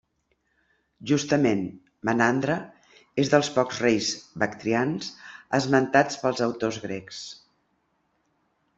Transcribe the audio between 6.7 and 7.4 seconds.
grecs.